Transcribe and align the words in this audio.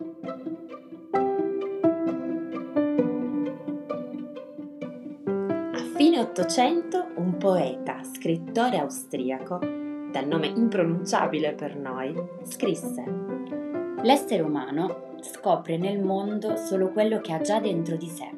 A 0.00 0.04
fine 5.96 6.20
Ottocento 6.20 7.08
un 7.16 7.36
poeta, 7.36 8.04
scrittore 8.04 8.78
austriaco, 8.78 9.58
dal 9.58 10.28
nome 10.28 10.46
impronunciabile 10.46 11.52
per 11.54 11.76
noi, 11.76 12.14
scrisse 12.44 13.02
L'essere 14.02 14.42
umano 14.42 15.16
scopre 15.20 15.76
nel 15.78 15.98
mondo 15.98 16.54
solo 16.54 16.92
quello 16.92 17.20
che 17.20 17.32
ha 17.32 17.40
già 17.40 17.58
dentro 17.58 17.96
di 17.96 18.06
sé, 18.06 18.30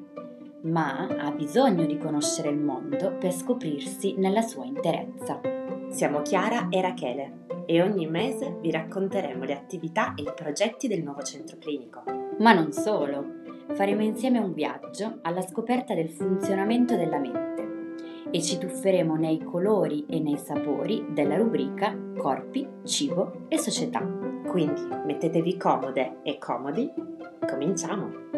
ma 0.62 1.06
ha 1.08 1.30
bisogno 1.30 1.84
di 1.84 1.98
conoscere 1.98 2.48
il 2.48 2.58
mondo 2.58 3.18
per 3.18 3.34
scoprirsi 3.34 4.14
nella 4.16 4.40
sua 4.40 4.64
interezza. 4.64 5.38
Siamo 5.90 6.22
Chiara 6.22 6.68
e 6.70 6.80
Rachele 6.80 7.48
e 7.70 7.80
ogni 7.82 8.08
mese 8.08 8.56
vi 8.60 8.72
racconteremo 8.72 9.44
le 9.44 9.52
attività 9.52 10.14
e 10.16 10.22
i 10.22 10.32
progetti 10.34 10.88
del 10.88 11.04
nuovo 11.04 11.22
centro 11.22 11.56
clinico. 11.56 12.02
Ma 12.38 12.52
non 12.52 12.72
solo, 12.72 13.24
faremo 13.74 14.02
insieme 14.02 14.40
un 14.40 14.52
viaggio 14.52 15.20
alla 15.22 15.40
scoperta 15.42 15.94
del 15.94 16.10
funzionamento 16.10 16.96
della 16.96 17.20
mente 17.20 17.68
e 18.32 18.42
ci 18.42 18.58
tufferemo 18.58 19.14
nei 19.14 19.38
colori 19.44 20.04
e 20.08 20.18
nei 20.18 20.36
sapori 20.36 21.06
della 21.10 21.36
rubrica 21.36 21.96
Corpi, 22.16 22.66
Cibo 22.82 23.46
e 23.46 23.56
Società. 23.56 24.04
Quindi 24.48 24.82
mettetevi 25.06 25.56
comode 25.56 26.16
e 26.24 26.38
comodi, 26.38 26.92
cominciamo! 27.48 28.29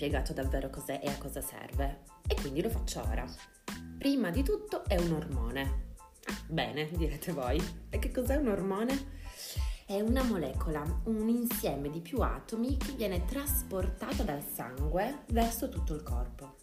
Spiegato 0.00 0.32
davvero 0.32 0.70
cos'è 0.70 0.98
e 1.02 1.10
a 1.10 1.18
cosa 1.18 1.42
serve, 1.42 2.04
e 2.26 2.34
quindi 2.34 2.62
lo 2.62 2.70
faccio 2.70 3.02
ora. 3.06 3.26
Prima 3.98 4.30
di 4.30 4.42
tutto 4.42 4.82
è 4.86 4.96
un 4.96 5.12
ormone. 5.12 5.88
Ah, 6.24 6.38
bene, 6.48 6.88
direte 6.92 7.32
voi. 7.32 7.62
E 7.90 7.98
che 7.98 8.10
cos'è 8.10 8.36
un 8.36 8.48
ormone? 8.48 9.18
È 9.84 10.00
una 10.00 10.22
molecola, 10.22 10.82
un 11.04 11.28
insieme 11.28 11.90
di 11.90 12.00
più 12.00 12.22
atomi 12.22 12.78
che 12.78 12.92
viene 12.92 13.26
trasportata 13.26 14.22
dal 14.22 14.42
sangue 14.42 15.24
verso 15.32 15.68
tutto 15.68 15.92
il 15.92 16.02
corpo. 16.02 16.59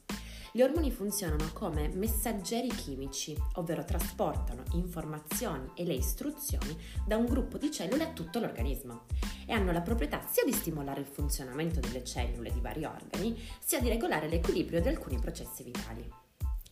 Gli 0.51 0.61
ormoni 0.61 0.91
funzionano 0.91 1.49
come 1.53 1.89
messaggeri 1.89 2.69
chimici, 2.69 3.37
ovvero 3.55 3.83
trasportano 3.83 4.63
informazioni 4.73 5.69
e 5.75 5.83
le 5.83 5.93
istruzioni 5.93 6.75
da 7.05 7.17
un 7.17 7.25
gruppo 7.25 7.57
di 7.57 7.71
cellule 7.71 8.05
a 8.05 8.11
tutto 8.11 8.39
l'organismo 8.39 9.05
e 9.45 9.53
hanno 9.53 9.71
la 9.71 9.81
proprietà 9.81 10.25
sia 10.27 10.43
di 10.45 10.53
stimolare 10.53 11.01
il 11.01 11.05
funzionamento 11.05 11.79
delle 11.79 12.03
cellule 12.03 12.51
di 12.51 12.61
vari 12.61 12.85
organi, 12.85 13.37
sia 13.59 13.79
di 13.79 13.89
regolare 13.89 14.29
l'equilibrio 14.29 14.81
di 14.81 14.87
alcuni 14.87 15.19
processi 15.19 15.63
vitali. 15.63 16.09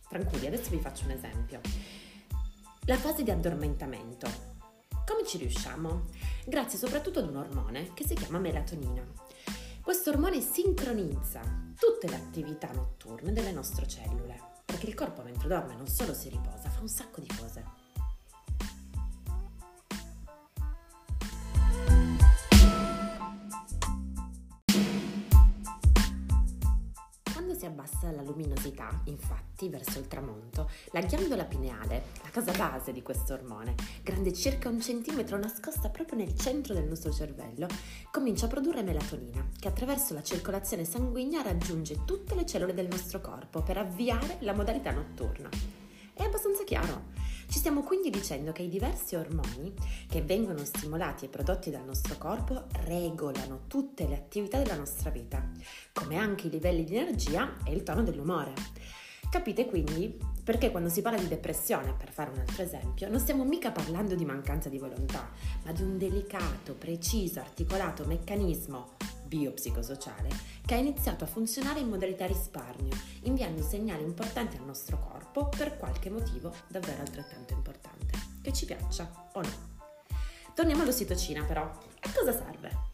Tranquilli, 0.08 0.46
adesso 0.46 0.70
vi 0.70 0.80
faccio 0.80 1.04
un 1.04 1.10
esempio. 1.10 1.60
La 2.86 2.96
fase 2.96 3.22
di 3.22 3.30
addormentamento. 3.30 4.54
Come 5.06 5.24
ci 5.26 5.38
riusciamo? 5.38 6.04
Grazie 6.46 6.78
soprattutto 6.78 7.18
ad 7.18 7.28
un 7.28 7.36
ormone 7.36 7.92
che 7.94 8.06
si 8.06 8.14
chiama 8.14 8.38
melatonina. 8.38 9.25
Questo 9.86 10.10
ormone 10.10 10.40
sincronizza 10.40 11.40
tutte 11.78 12.08
le 12.08 12.16
attività 12.16 12.68
notturne 12.72 13.32
delle 13.32 13.52
nostre 13.52 13.86
cellule, 13.86 14.36
perché 14.64 14.88
il 14.88 14.94
corpo 14.94 15.22
mentre 15.22 15.46
dorme 15.46 15.76
non 15.76 15.86
solo 15.86 16.12
si 16.12 16.28
riposa, 16.28 16.68
fa 16.70 16.80
un 16.80 16.88
sacco 16.88 17.20
di 17.20 17.28
cose. 17.28 17.85
Abbassa 27.66 28.10
la 28.10 28.22
luminosità, 28.22 29.00
infatti, 29.04 29.68
verso 29.68 29.98
il 29.98 30.06
tramonto, 30.06 30.70
la 30.92 31.00
ghiandola 31.00 31.44
pineale, 31.44 32.04
la 32.22 32.30
casa 32.30 32.52
base 32.52 32.92
di 32.92 33.02
questo 33.02 33.34
ormone, 33.34 33.74
grande 34.02 34.32
circa 34.32 34.68
un 34.68 34.80
centimetro 34.80 35.36
nascosta 35.38 35.88
proprio 35.88 36.18
nel 36.18 36.34
centro 36.34 36.74
del 36.74 36.84
nostro 36.84 37.12
cervello, 37.12 37.66
comincia 38.10 38.46
a 38.46 38.48
produrre 38.48 38.82
melatonina, 38.82 39.46
che 39.58 39.68
attraverso 39.68 40.14
la 40.14 40.22
circolazione 40.22 40.84
sanguigna 40.84 41.42
raggiunge 41.42 42.04
tutte 42.04 42.34
le 42.34 42.46
cellule 42.46 42.74
del 42.74 42.88
nostro 42.88 43.20
corpo 43.20 43.62
per 43.62 43.78
avviare 43.78 44.38
la 44.40 44.54
modalità 44.54 44.90
notturna. 44.90 45.48
È 46.14 46.22
abbastanza 46.22 46.64
chiaro. 46.64 47.14
Ci 47.56 47.62
stiamo 47.62 47.84
quindi 47.84 48.10
dicendo 48.10 48.52
che 48.52 48.60
i 48.60 48.68
diversi 48.68 49.14
ormoni 49.14 49.72
che 50.10 50.20
vengono 50.20 50.62
stimolati 50.62 51.24
e 51.24 51.28
prodotti 51.28 51.70
dal 51.70 51.86
nostro 51.86 52.16
corpo 52.18 52.66
regolano 52.84 53.62
tutte 53.66 54.06
le 54.06 54.14
attività 54.14 54.58
della 54.58 54.76
nostra 54.76 55.08
vita, 55.08 55.42
come 55.94 56.18
anche 56.18 56.48
i 56.48 56.50
livelli 56.50 56.84
di 56.84 56.98
energia 56.98 57.56
e 57.64 57.72
il 57.72 57.82
tono 57.82 58.02
dell'umore. 58.02 58.52
Capite 59.30 59.64
quindi 59.64 60.14
perché 60.44 60.70
quando 60.70 60.90
si 60.90 61.00
parla 61.00 61.18
di 61.18 61.28
depressione, 61.28 61.94
per 61.94 62.12
fare 62.12 62.30
un 62.30 62.40
altro 62.40 62.62
esempio, 62.62 63.08
non 63.08 63.20
stiamo 63.20 63.42
mica 63.42 63.72
parlando 63.72 64.14
di 64.14 64.26
mancanza 64.26 64.68
di 64.68 64.76
volontà, 64.76 65.30
ma 65.64 65.72
di 65.72 65.80
un 65.80 65.96
delicato, 65.96 66.74
preciso, 66.74 67.40
articolato 67.40 68.04
meccanismo 68.04 68.96
biopsicosociale 69.26 70.28
che 70.64 70.74
ha 70.74 70.78
iniziato 70.78 71.24
a 71.24 71.26
funzionare 71.26 71.80
in 71.80 71.88
modalità 71.88 72.26
risparmio, 72.26 72.96
inviando 73.22 73.62
segnali 73.62 74.02
importanti 74.02 74.56
al 74.56 74.64
nostro 74.64 74.98
corpo 74.98 75.48
per 75.48 75.76
qualche 75.76 76.10
motivo 76.10 76.52
davvero 76.68 77.00
altrettanto 77.00 77.52
importante, 77.52 78.18
che 78.42 78.52
ci 78.52 78.64
piaccia 78.64 79.30
o 79.32 79.40
no. 79.42 79.74
Torniamo 80.54 80.82
all'ossitocina 80.82 81.44
però. 81.44 81.62
A 81.62 82.12
cosa 82.14 82.32
serve? 82.32 82.86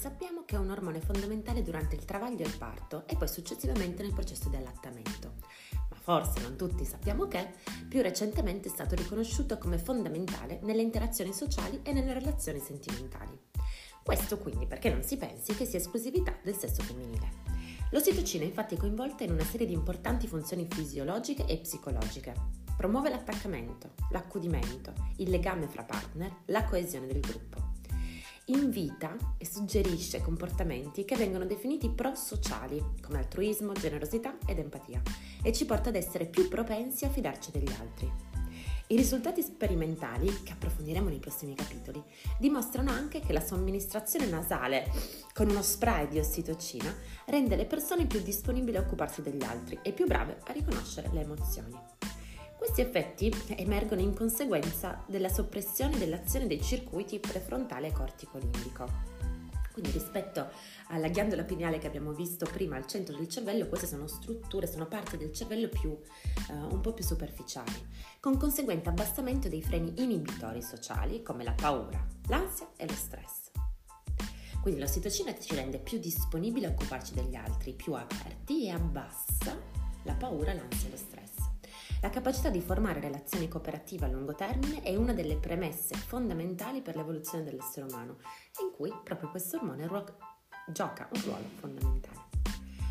Sappiamo 0.00 0.44
che 0.46 0.56
è 0.56 0.58
un 0.58 0.70
ormone 0.70 1.00
fondamentale 1.00 1.62
durante 1.62 1.94
il 1.94 2.04
travaglio 2.04 2.42
e 2.42 2.46
il 2.46 2.56
parto 2.56 3.02
e 3.06 3.16
poi 3.16 3.28
successivamente 3.28 4.02
nel 4.02 4.14
processo 4.14 4.48
di 4.48 4.56
allattamento 4.56 5.34
forse 6.08 6.40
non 6.40 6.56
tutti 6.56 6.86
sappiamo 6.86 7.28
che, 7.28 7.50
più 7.86 8.00
recentemente 8.00 8.68
è 8.68 8.70
stato 8.70 8.94
riconosciuto 8.94 9.58
come 9.58 9.76
fondamentale 9.76 10.58
nelle 10.62 10.80
interazioni 10.80 11.34
sociali 11.34 11.80
e 11.82 11.92
nelle 11.92 12.14
relazioni 12.14 12.60
sentimentali. 12.60 13.38
Questo 14.02 14.38
quindi 14.38 14.66
perché 14.66 14.88
non 14.88 15.02
si 15.02 15.18
pensi 15.18 15.54
che 15.54 15.66
sia 15.66 15.78
esclusività 15.78 16.34
del 16.42 16.56
sesso 16.56 16.80
femminile. 16.80 17.28
L'ossitocina 17.90 18.44
è 18.44 18.46
infatti 18.46 18.78
coinvolta 18.78 19.24
in 19.24 19.32
una 19.32 19.44
serie 19.44 19.66
di 19.66 19.74
importanti 19.74 20.26
funzioni 20.26 20.66
fisiologiche 20.66 21.44
e 21.44 21.58
psicologiche. 21.58 22.32
Promuove 22.74 23.10
l'attaccamento, 23.10 23.90
l'accudimento, 24.10 24.94
il 25.16 25.28
legame 25.28 25.68
fra 25.68 25.82
partner, 25.82 26.34
la 26.46 26.64
coesione 26.64 27.06
del 27.06 27.20
gruppo 27.20 27.67
invita 28.48 29.16
e 29.36 29.46
suggerisce 29.46 30.22
comportamenti 30.22 31.04
che 31.04 31.16
vengono 31.16 31.44
definiti 31.44 31.90
prosociali, 31.90 32.82
come 33.02 33.18
altruismo, 33.18 33.72
generosità 33.72 34.36
ed 34.46 34.58
empatia, 34.58 35.02
e 35.42 35.52
ci 35.52 35.64
porta 35.64 35.88
ad 35.88 35.96
essere 35.96 36.26
più 36.26 36.48
propensi 36.48 37.04
a 37.04 37.10
fidarci 37.10 37.50
degli 37.50 37.72
altri. 37.78 38.10
I 38.90 38.96
risultati 38.96 39.42
sperimentali, 39.42 40.42
che 40.42 40.52
approfondiremo 40.52 41.10
nei 41.10 41.18
prossimi 41.18 41.54
capitoli, 41.54 42.02
dimostrano 42.38 42.90
anche 42.90 43.20
che 43.20 43.34
la 43.34 43.44
somministrazione 43.44 44.26
nasale 44.26 44.90
con 45.34 45.50
uno 45.50 45.60
spray 45.60 46.08
di 46.08 46.18
ossitocina 46.18 46.94
rende 47.26 47.54
le 47.54 47.66
persone 47.66 48.06
più 48.06 48.20
disponibili 48.20 48.78
a 48.78 48.80
occuparsi 48.80 49.20
degli 49.20 49.44
altri 49.44 49.78
e 49.82 49.92
più 49.92 50.06
brave 50.06 50.40
a 50.46 50.52
riconoscere 50.52 51.10
le 51.12 51.20
emozioni. 51.20 51.78
Questi 52.58 52.80
effetti 52.80 53.32
emergono 53.56 54.00
in 54.00 54.12
conseguenza 54.14 55.04
della 55.06 55.28
soppressione 55.28 55.96
dell'azione 55.96 56.48
dei 56.48 56.60
circuiti 56.60 57.20
prefrontale 57.20 57.92
cortico-limbico. 57.92 58.86
Quindi 59.72 59.92
rispetto 59.92 60.48
alla 60.88 61.06
ghiandola 61.06 61.44
pineale 61.44 61.78
che 61.78 61.86
abbiamo 61.86 62.12
visto 62.12 62.46
prima 62.52 62.74
al 62.74 62.88
centro 62.88 63.16
del 63.16 63.28
cervello, 63.28 63.68
queste 63.68 63.86
sono 63.86 64.08
strutture, 64.08 64.66
sono 64.66 64.88
parti 64.88 65.16
del 65.16 65.32
cervello 65.32 65.68
più, 65.68 65.90
uh, 65.90 66.72
un 66.72 66.80
po' 66.80 66.92
più 66.92 67.04
superficiali, 67.04 67.86
con 68.18 68.36
conseguente 68.36 68.88
abbassamento 68.88 69.48
dei 69.48 69.62
freni 69.62 69.92
inibitori 69.98 70.60
sociali 70.60 71.22
come 71.22 71.44
la 71.44 71.52
paura, 71.52 72.04
l'ansia 72.26 72.70
e 72.76 72.88
lo 72.88 72.92
stress. 72.92 73.52
Quindi 74.60 74.80
l'ossitocina 74.80 75.38
ci 75.38 75.54
rende 75.54 75.78
più 75.78 76.00
disponibili 76.00 76.66
a 76.66 76.70
occuparci 76.70 77.14
degli 77.14 77.36
altri, 77.36 77.72
più 77.72 77.92
aperti 77.92 78.66
e 78.66 78.70
abbassa 78.70 79.56
la 80.02 80.14
paura, 80.14 80.52
l'ansia 80.52 80.88
e 80.88 80.90
lo 80.90 80.96
stress. 80.96 81.27
La 82.00 82.10
capacità 82.10 82.48
di 82.48 82.60
formare 82.60 83.00
relazioni 83.00 83.48
cooperative 83.48 84.06
a 84.06 84.08
lungo 84.08 84.32
termine 84.32 84.82
è 84.82 84.94
una 84.94 85.12
delle 85.12 85.36
premesse 85.36 85.96
fondamentali 85.96 86.80
per 86.80 86.94
l'evoluzione 86.94 87.42
dell'essere 87.42 87.86
umano, 87.86 88.18
in 88.62 88.70
cui 88.76 88.92
proprio 89.02 89.30
questo 89.30 89.56
ormone 89.56 89.84
ru- 89.88 90.14
gioca 90.68 91.08
un 91.12 91.22
ruolo 91.22 91.44
fondamentale. 91.58 92.07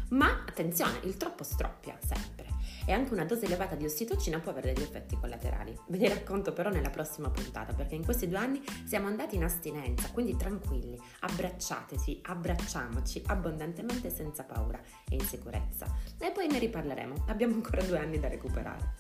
Ma 0.10 0.44
attenzione, 0.48 1.00
il 1.04 1.18
troppo 1.18 1.44
stroppia 1.44 1.98
sempre 2.04 2.48
e 2.88 2.94
anche 2.94 3.12
una 3.12 3.26
dose 3.26 3.46
elevata 3.46 3.76
di 3.76 3.84
ossitocina 3.84 4.40
può 4.40 4.52
avere 4.52 4.72
degli 4.72 4.84
effetti 4.84 5.18
collaterali. 5.20 5.78
Ve 5.88 5.98
li 5.98 6.08
racconto 6.08 6.54
però 6.54 6.70
nella 6.70 6.90
prossima 6.90 7.30
puntata 7.30 7.74
perché 7.74 7.96
in 7.96 8.06
questi 8.06 8.30
due 8.30 8.38
anni 8.38 8.64
siamo 8.86 9.08
andati 9.08 9.36
in 9.36 9.44
astinenza, 9.44 10.10
quindi 10.12 10.38
tranquilli, 10.38 10.98
abbracciateci, 11.20 12.22
abbracciamoci 12.24 13.24
abbondantemente 13.26 14.10
senza 14.10 14.46
paura 14.46 14.80
e 15.10 15.16
in 15.16 15.22
sicurezza. 15.22 15.94
E 16.18 16.32
poi 16.32 16.48
ne 16.48 16.60
riparleremo, 16.60 17.26
abbiamo 17.28 17.56
ancora 17.56 17.84
due 17.84 18.00
anni 18.00 18.20
da 18.20 18.30
recuperare. 18.30 18.96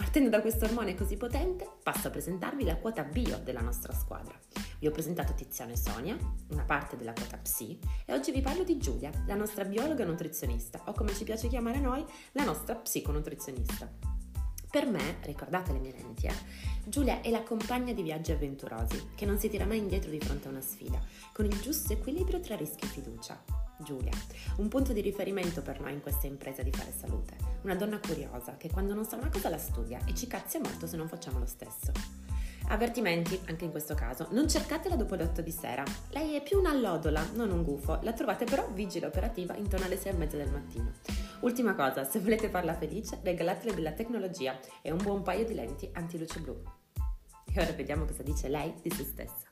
Partendo 0.00 0.30
da 0.30 0.40
questo 0.40 0.64
ormone 0.64 0.94
così 0.94 1.18
potente, 1.18 1.68
passo 1.82 2.08
a 2.08 2.10
presentarvi 2.10 2.64
la 2.64 2.76
quota 2.76 3.04
bio 3.04 3.38
della 3.44 3.60
nostra 3.60 3.92
squadra. 3.92 4.34
Vi 4.78 4.86
ho 4.86 4.90
presentato 4.90 5.34
Tiziano 5.34 5.72
e 5.72 5.76
Sonia, 5.76 6.16
una 6.48 6.64
parte 6.64 6.96
della 6.96 7.12
quota 7.12 7.36
psi, 7.36 7.78
e 8.06 8.14
oggi 8.14 8.32
vi 8.32 8.40
parlo 8.40 8.64
di 8.64 8.78
Giulia, 8.78 9.10
la 9.26 9.34
nostra 9.34 9.66
biologa 9.66 10.06
nutrizionista, 10.06 10.80
o 10.86 10.94
come 10.94 11.12
ci 11.12 11.24
piace 11.24 11.48
chiamare 11.48 11.80
noi, 11.80 12.02
la 12.32 12.44
nostra 12.44 12.76
psiconutrizionista. 12.76 13.92
Per 14.70 14.86
me, 14.86 15.18
ricordate 15.20 15.72
le 15.72 15.80
mie 15.80 15.92
lenti, 15.92 16.26
eh, 16.26 16.34
Giulia 16.86 17.20
è 17.20 17.28
la 17.28 17.42
compagna 17.42 17.92
di 17.92 18.02
viaggi 18.02 18.32
avventurosi, 18.32 19.10
che 19.14 19.26
non 19.26 19.38
si 19.38 19.50
tira 19.50 19.66
mai 19.66 19.78
indietro 19.78 20.10
di 20.10 20.18
fronte 20.18 20.48
a 20.48 20.50
una 20.50 20.62
sfida, 20.62 20.98
con 21.34 21.44
il 21.44 21.60
giusto 21.60 21.92
equilibrio 21.92 22.40
tra 22.40 22.56
rischio 22.56 22.88
e 22.88 22.90
fiducia. 22.90 23.69
Giulia, 23.82 24.12
un 24.56 24.68
punto 24.68 24.92
di 24.92 25.00
riferimento 25.00 25.62
per 25.62 25.80
noi 25.80 25.92
in 25.92 26.00
questa 26.00 26.26
impresa 26.26 26.62
di 26.62 26.70
fare 26.70 26.92
salute. 26.96 27.36
Una 27.62 27.74
donna 27.74 27.98
curiosa 27.98 28.56
che 28.56 28.70
quando 28.70 28.94
non 28.94 29.04
sa 29.04 29.16
una 29.16 29.30
cosa 29.30 29.48
la 29.48 29.58
studia 29.58 30.00
e 30.06 30.14
ci 30.14 30.26
cazzia 30.26 30.60
molto 30.60 30.86
se 30.86 30.96
non 30.96 31.08
facciamo 31.08 31.38
lo 31.38 31.46
stesso. 31.46 31.92
Avvertimenti, 32.68 33.40
anche 33.46 33.64
in 33.64 33.72
questo 33.72 33.94
caso, 33.94 34.28
non 34.30 34.48
cercatela 34.48 34.94
dopo 34.94 35.16
le 35.16 35.24
8 35.24 35.42
di 35.42 35.50
sera. 35.50 35.82
Lei 36.10 36.36
è 36.36 36.42
più 36.42 36.58
una 36.58 36.72
lodola, 36.72 37.24
non 37.34 37.50
un 37.50 37.64
gufo. 37.64 37.98
La 38.02 38.12
trovate 38.12 38.44
però 38.44 38.68
vigile 38.72 39.06
operativa 39.06 39.56
intorno 39.56 39.86
alle 39.86 39.96
6 39.96 40.12
e 40.12 40.16
mezza 40.16 40.36
del 40.36 40.50
mattino. 40.50 40.92
Ultima 41.40 41.74
cosa, 41.74 42.08
se 42.08 42.20
volete 42.20 42.48
farla 42.48 42.74
felice, 42.74 43.18
regalatele 43.22 43.74
della 43.74 43.92
tecnologia 43.92 44.56
e 44.82 44.92
un 44.92 44.98
buon 45.02 45.22
paio 45.22 45.44
di 45.44 45.54
lenti 45.54 45.88
antiluce 45.94 46.38
blu. 46.38 46.62
E 47.52 47.60
ora 47.60 47.72
vediamo 47.72 48.04
cosa 48.04 48.22
dice 48.22 48.48
lei 48.48 48.72
di 48.80 48.90
se 48.90 49.02
stessa. 49.02 49.49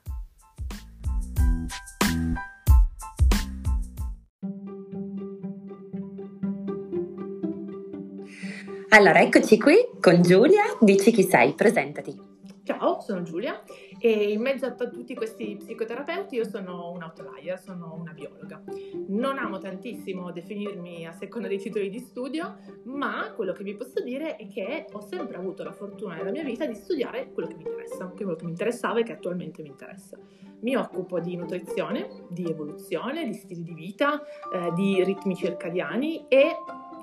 Allora, 8.91 9.21
eccoci 9.21 9.59
qui 9.59 9.75
con 10.01 10.23
Giulia. 10.23 10.63
Dici 10.79 11.11
chi 11.11 11.21
sei, 11.21 11.53
presentati. 11.53 12.17
Ciao, 12.63 12.99
sono 13.01 13.21
Giulia 13.21 13.61
e 13.99 14.31
in 14.31 14.41
mezzo 14.41 14.65
a 14.65 14.71
tutti 14.71 15.13
questi 15.13 15.57
psicoterapeuti 15.57 16.35
io 16.35 16.43
sono 16.43 16.91
un 16.91 17.03
outlier, 17.03 17.59
sono 17.59 17.95
una 17.99 18.13
biologa. 18.13 18.63
Non 19.09 19.37
amo 19.37 19.59
tantissimo 19.59 20.31
definirmi 20.31 21.05
a 21.05 21.11
seconda 21.11 21.47
dei 21.47 21.59
titoli 21.59 21.89
di 21.89 21.99
studio, 21.99 22.57
ma 22.85 23.31
quello 23.35 23.53
che 23.53 23.63
vi 23.63 23.75
posso 23.75 24.01
dire 24.01 24.37
è 24.37 24.47
che 24.47 24.87
ho 24.91 25.01
sempre 25.01 25.37
avuto 25.37 25.63
la 25.63 25.71
fortuna 25.71 26.15
nella 26.15 26.31
mia 26.31 26.43
vita 26.43 26.65
di 26.65 26.73
studiare 26.73 27.31
quello 27.31 27.47
che 27.47 27.55
mi 27.55 27.65
interessa, 27.65 28.07
quello 28.07 28.35
che 28.35 28.45
mi 28.45 28.51
interessava 28.51 28.99
e 28.99 29.03
che 29.03 29.13
attualmente 29.13 29.61
mi 29.61 29.69
interessa. 29.69 30.17
Mi 30.61 30.75
occupo 30.75 31.19
di 31.19 31.35
nutrizione, 31.35 32.07
di 32.27 32.49
evoluzione, 32.49 33.23
di 33.23 33.33
stili 33.33 33.61
di 33.61 33.73
vita, 33.73 34.19
eh, 34.51 34.73
di 34.73 35.03
ritmi 35.03 35.35
circadiani 35.35 36.25
e 36.27 36.55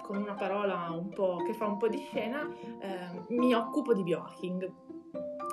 con 0.07 0.17
una 0.17 0.35
parola 0.35 0.89
un 0.91 1.11
che 1.45 1.53
fa 1.53 1.67
un 1.67 1.77
po' 1.77 1.89
di 1.89 1.99
scena, 1.99 2.49
eh, 2.79 3.35
mi 3.35 3.53
occupo 3.53 3.93
di 3.93 4.03
biohacking. 4.03 4.73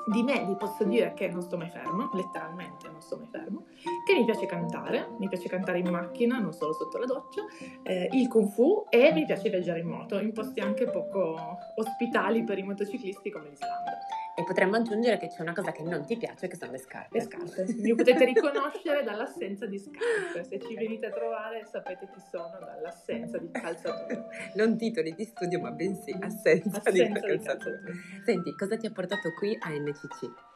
Di 0.06 0.22
me 0.22 0.46
vi 0.46 0.56
posso 0.56 0.84
dire 0.84 1.14
che 1.14 1.30
non 1.30 1.42
sto 1.42 1.56
mai 1.58 1.70
fermo, 1.70 2.10
letteralmente 2.14 2.90
non 2.90 3.02
sto 3.02 3.16
mai 3.16 3.28
fermo, 3.32 3.66
che 4.06 4.14
mi 4.14 4.26
piace 4.26 4.46
cantare, 4.46 5.16
mi 5.18 5.30
piace 5.30 5.48
cantare 5.48 5.80
in 5.80 5.90
macchina, 5.90 6.40
non 6.40 6.52
solo 6.52 6.74
sotto 6.74 6.98
la 6.98 7.06
doccia, 7.06 7.42
eh, 7.84 8.10
il 8.12 8.28
kung 8.28 8.50
fu 8.50 8.86
e 8.90 9.14
mi 9.14 9.26
piace 9.26 9.50
viaggiare 9.50 9.80
in 9.80 9.88
moto, 9.88 10.20
in 10.20 10.34
posti 10.34 10.60
anche 10.60 10.90
poco 10.90 11.58
ospitali 11.76 12.44
per 12.44 12.58
i 12.58 12.64
motociclisti 12.64 13.32
come 13.32 13.50
l'Islanda. 13.50 13.98
E 14.36 14.44
potremmo 14.44 14.78
aggiungere 14.78 15.18
che 15.18 15.28
c'è 15.28 15.42
una 15.42 15.54
cosa 15.54 15.72
che 15.72 15.84
non 15.84 16.06
ti 16.06 16.18
piace, 16.18 16.48
che 16.48 16.56
sono 16.56 16.72
le 16.72 16.80
scarpe. 16.80 17.20
Le 17.20 17.24
scarpe. 17.24 17.66
Mi 17.78 17.94
potete 17.94 18.26
riconoscere 18.26 19.04
dall'assenza 19.06 19.68
di 19.68 19.78
scarpe. 19.78 20.44
Se 20.44 20.60
ci 20.60 20.74
venite 20.74 21.06
a 21.06 21.12
trovare 21.12 21.66
sapete 21.66 22.10
chi 22.12 22.20
sono 22.32 22.58
dall'assenza 22.60 23.38
di 23.38 23.52
calzature. 23.52 24.26
non 24.56 24.76
titoli 24.78 25.14
di 25.14 25.26
studio, 25.26 25.60
ma 25.60 25.72
bensì 25.72 26.16
assenza, 26.20 26.78
assenza 26.78 26.92
di, 26.92 27.00
calzature. 27.00 27.38
di 27.38 27.44
calzature. 27.44 27.94
Senti, 28.26 28.56
cosa 28.56 28.78
ti 28.78 28.88
ha 28.88 28.92
portato 28.92 29.34
qui 29.34 29.56
a 29.60 29.70
NCC? 29.70 30.53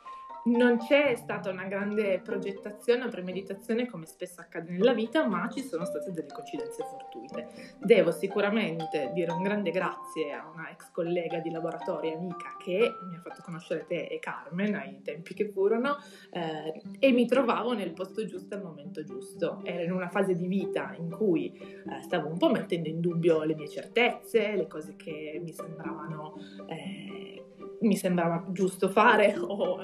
Non 0.47 0.77
c'è 0.77 1.13
stata 1.15 1.49
una 1.49 1.65
grande 1.65 2.21
progettazione 2.23 3.03
o 3.03 3.09
premeditazione 3.09 3.85
come 3.85 4.05
spesso 4.05 4.39
accade 4.39 4.71
nella 4.71 4.93
vita, 4.93 5.27
ma 5.27 5.49
ci 5.49 5.61
sono 5.61 5.83
state 5.83 6.11
delle 6.11 6.31
coincidenze 6.31 6.85
fortuite. 6.85 7.75
Devo 7.79 8.11
sicuramente 8.11 9.11
dire 9.13 9.31
un 9.33 9.43
grande 9.43 9.71
grazie 9.71 10.31
a 10.31 10.47
una 10.47 10.69
ex 10.69 10.89
collega 10.91 11.39
di 11.39 11.51
laboratorio, 11.51 12.15
amica, 12.15 12.55
che 12.63 12.79
mi 13.09 13.15
ha 13.17 13.19
fatto 13.19 13.41
conoscere 13.43 13.85
te 13.87 14.05
e 14.05 14.19
Carmen 14.19 14.75
ai 14.75 15.01
tempi 15.01 15.33
che 15.33 15.49
furono 15.49 15.97
eh, 16.31 16.81
e 16.97 17.11
mi 17.11 17.27
trovavo 17.27 17.73
nel 17.73 17.91
posto 17.91 18.25
giusto 18.25 18.55
al 18.55 18.63
momento 18.63 19.03
giusto. 19.03 19.59
Ero 19.65 19.83
in 19.83 19.91
una 19.91 20.07
fase 20.07 20.33
di 20.33 20.47
vita 20.47 20.95
in 20.97 21.09
cui 21.09 21.51
eh, 21.57 22.01
stavo 22.03 22.29
un 22.29 22.37
po' 22.37 22.49
mettendo 22.49 22.87
in 22.87 23.01
dubbio 23.01 23.43
le 23.43 23.55
mie 23.55 23.67
certezze, 23.67 24.55
le 24.55 24.67
cose 24.67 24.95
che 24.95 25.41
mi 25.43 25.51
sembravano... 25.51 26.35
Eh, 26.67 27.41
mi 27.79 27.95
sembrava 27.95 28.43
giusto 28.49 28.89
fare 28.89 29.37
o, 29.37 29.79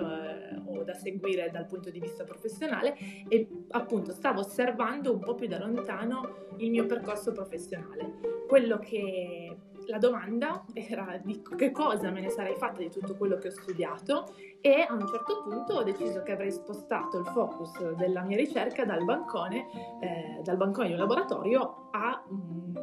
da 0.83 0.93
seguire 0.93 1.49
dal 1.51 1.65
punto 1.65 1.89
di 1.89 1.99
vista 1.99 2.23
professionale 2.23 2.95
e 3.27 3.47
appunto 3.69 4.11
stavo 4.11 4.41
osservando 4.41 5.11
un 5.11 5.19
po' 5.19 5.35
più 5.35 5.47
da 5.47 5.59
lontano 5.59 6.47
il 6.57 6.69
mio 6.69 6.85
percorso 6.85 7.31
professionale. 7.31 8.19
Quello 8.47 8.77
che 8.79 9.55
la 9.87 9.97
domanda 9.97 10.65
era 10.73 11.19
di 11.23 11.41
che 11.57 11.71
cosa 11.71 12.09
me 12.09 12.21
ne 12.21 12.29
sarei 12.29 12.55
fatta 12.55 12.79
di 12.79 12.89
tutto 12.89 13.15
quello 13.15 13.37
che 13.37 13.49
ho 13.49 13.51
studiato 13.51 14.33
e 14.61 14.85
a 14.87 14.93
un 14.93 15.05
certo 15.07 15.43
punto 15.43 15.73
ho 15.73 15.83
deciso 15.83 16.23
che 16.23 16.31
avrei 16.31 16.51
spostato 16.51 17.19
il 17.19 17.25
focus 17.27 17.93
della 17.95 18.21
mia 18.21 18.37
ricerca 18.37 18.85
dal 18.85 19.03
bancone, 19.03 19.65
eh, 20.01 20.41
dal 20.41 20.57
bancone 20.57 20.87
di 20.87 20.93
un 20.93 20.99
laboratorio 20.99 21.89
a 21.91 22.23
um, 22.29 22.73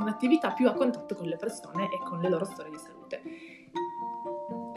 un'attività 0.00 0.52
più 0.52 0.68
a 0.68 0.72
contatto 0.72 1.14
con 1.14 1.26
le 1.26 1.36
persone 1.36 1.84
e 1.84 2.04
con 2.04 2.20
le 2.20 2.28
loro 2.28 2.44
storie 2.44 2.72
di 2.72 2.78
salute. 2.78 3.22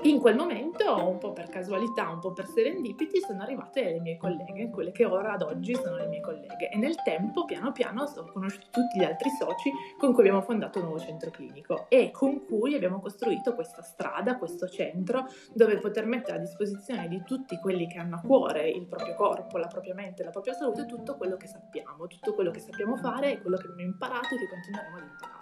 In 0.04 0.20
quel 0.20 0.36
momento, 0.36 1.08
un 1.08 1.20
po' 1.20 1.32
per 1.32 1.48
casualità, 1.50 2.10
un 2.10 2.18
po' 2.18 2.34
per 2.34 2.48
serendipiti, 2.48 3.20
sono 3.20 3.44
arrivate 3.44 3.84
le 3.84 4.00
mie 4.00 4.18
colleghe, 4.18 4.72
quelle 4.72 4.92
che 4.92 5.06
ora 5.06 5.34
ad 5.34 5.44
oggi 5.44 5.76
sono 5.76 5.96
le 5.96 6.08
mie 6.08 6.22
colleghe. 6.22 6.70
E 6.70 6.78
nel 6.80 6.96
tempo, 7.04 7.46
piano 7.46 7.72
piano, 7.72 8.02
ho 8.04 8.32
conosciuto 8.32 8.66
tutti 8.72 8.98
gli 8.98 9.04
altri 9.04 9.30
soci 9.30 9.72
con 10.00 10.14
cui 10.14 10.24
abbiamo 10.24 10.42
fondato 10.42 10.80
un 10.80 10.86
nuovo 10.86 11.00
centro 11.00 11.30
clinico 11.30 11.86
e 11.88 12.10
con 12.10 12.46
cui 12.48 12.74
abbiamo 12.74 13.00
costruito 13.00 13.54
questa 13.54 13.84
strada, 13.84 14.40
questo 14.40 14.68
centro, 14.68 15.28
dove 15.54 15.78
poter 15.78 16.08
mettere 16.08 16.38
a 16.38 16.40
disposizione 16.40 17.08
di 17.08 17.22
tutti 17.24 17.60
quelli 17.60 17.86
che 17.88 18.00
hanno 18.00 18.16
a 18.16 18.22
cuore 18.22 18.68
il 18.70 18.88
proprio 18.88 19.14
corpo, 19.14 19.60
la 19.60 19.68
propria 19.68 19.94
mente, 19.94 20.24
la 20.24 20.32
propria 20.32 20.54
salute, 20.54 20.88
tutto 20.88 21.16
quello 21.16 21.38
che 21.38 21.46
sappiamo, 21.46 22.08
tutto 22.08 22.34
quello 22.34 22.50
che 22.50 22.60
sappiamo 22.60 22.96
fare 22.98 23.34
e 23.34 23.42
quello 23.42 23.58
che 23.58 23.68
abbiamo 23.68 23.92
imparato 23.92 24.34
e 24.34 24.40
che 24.40 24.48
continueremo 24.50 24.98
ad 24.98 25.04
imparare. 25.04 25.41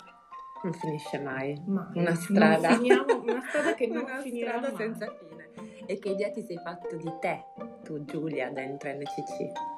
Non 0.61 0.73
finisce 0.73 1.19
mai. 1.19 1.61
mai. 1.65 1.91
Una 1.94 2.15
strada. 2.15 2.75
Finiamo, 2.75 3.21
una 3.21 3.41
strada 3.47 3.73
che 3.75 3.88
non 3.88 4.03
una 4.03 4.19
finirà 4.19 4.57
strada 4.57 4.67
mai. 4.71 4.77
senza 4.77 5.15
fine. 5.17 5.50
E 5.85 5.98
che 6.00 6.10
idea 6.10 6.31
ti 6.31 6.41
sei 6.41 6.57
fatto 6.57 6.95
di 6.95 7.12
te, 7.19 7.45
tu 7.84 8.03
Giulia, 8.05 8.50
dentro 8.50 8.89
NCC? 8.91 9.68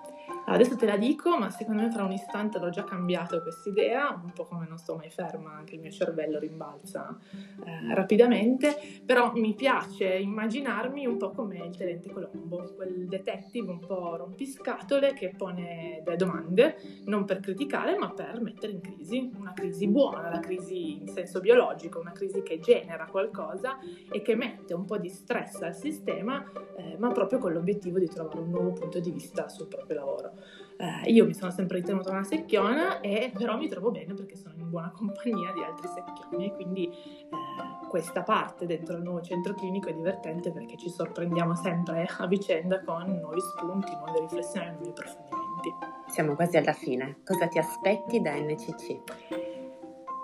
Adesso 0.52 0.76
te 0.76 0.86
la 0.86 0.98
dico, 0.98 1.38
ma 1.38 1.50
secondo 1.50 1.82
me 1.82 1.90
fra 1.90 2.04
un 2.04 2.12
istante 2.12 2.60
l'ho 2.60 2.70
già 2.70 2.84
cambiato 2.84 3.42
questa 3.42 3.70
idea, 3.70 4.10
un 4.22 4.34
po' 4.34 4.44
come 4.44 4.68
non 4.68 4.78
sto 4.78 4.98
mai 4.98 5.10
ferma, 5.10 5.54
anche 5.54 5.76
il 5.76 5.82
mio 5.82 5.92
cervello 5.92 6.40
rimbalza 6.40 7.18
eh, 7.64 7.94
rapidamente, 7.96 8.76
però 9.06 9.32
mi 9.34 9.56
piace 9.56 10.08
immaginarmi 10.08 11.06
un 11.06 11.16
po' 11.16 11.32
come 11.32 11.58
il 11.60 11.78
tenente 11.78 12.12
Colombo, 12.12 12.74
quel 12.76 13.08
detective 13.08 13.72
un 13.72 13.80
po' 13.80 14.18
rompiscatole 14.18 15.14
che 15.14 15.34
pone 15.38 16.02
delle 16.04 16.18
domande, 16.18 16.76
non 17.06 17.24
per 17.24 17.40
criticare, 17.40 17.98
ma 17.98 18.12
per 18.12 18.42
mettere 18.42 18.74
in 18.74 18.82
crisi, 18.82 19.32
una 19.38 19.54
crisi 19.54 19.88
buona, 19.88 20.30
la 20.30 20.40
crisi 20.40 21.00
in 21.00 21.08
senso 21.08 21.40
biologico, 21.40 22.02
una 22.02 22.12
crisi 22.12 22.44
che 22.44 22.60
genera 22.60 23.06
qualcosa 23.06 23.78
e 24.12 24.22
che 24.22 24.36
mette 24.36 24.74
un 24.74 24.84
po' 24.84 24.98
di 24.98 25.08
stress 25.08 25.62
al 25.62 25.76
sistema, 25.76 26.44
eh, 26.76 26.98
ma 26.98 27.10
proprio 27.14 27.40
con 27.40 27.54
l'obiettivo 27.54 28.00
di 28.00 28.08
trovare 28.10 28.40
un 28.40 28.50
nuovo 28.50 28.74
punto 28.74 29.00
di 29.00 29.12
vista 29.12 29.48
sul 29.48 29.68
proprio 29.68 29.96
lavoro. 29.96 30.40
Eh, 30.78 31.12
io 31.12 31.26
mi 31.26 31.34
sono 31.36 31.52
sempre 31.52 31.78
ritenuta 31.78 32.10
una 32.10 32.24
secchiona 32.24 33.02
e 33.02 33.32
però 33.34 33.56
mi 33.56 33.68
trovo 33.68 33.92
bene 33.92 34.16
perché 34.16 34.36
sono 34.36 34.56
in 34.58 34.70
buona 34.70 34.90
compagnia 34.96 35.52
di 35.52 35.64
altri 35.64 35.88
secchioni 35.88 36.48
e 36.48 36.54
quindi 36.54 36.88
eh, 36.88 37.88
questa 37.88 38.24
parte 38.24 38.66
dentro 38.66 38.98
il 38.98 39.04
nuovo 39.04 39.22
centro 39.22 39.54
clinico 39.54 39.90
è 39.90 39.94
divertente 39.94 40.52
perché 40.52 40.78
ci 40.78 40.90
sorprendiamo 40.90 41.56
sempre 41.56 42.08
a 42.18 42.26
vicenda 42.26 42.82
con 42.84 43.06
nuovi 43.20 43.40
spunti, 43.42 43.92
nuove 43.96 44.22
riflessioni, 44.22 44.72
nuovi 44.72 44.90
approfondimenti. 44.90 45.74
Siamo 46.08 46.36
quasi 46.36 46.58
alla 46.58 46.74
fine. 46.74 47.18
Cosa 47.24 47.48
ti 47.48 47.60
aspetti 47.60 48.20
da 48.20 48.34
NCC? 48.34 49.00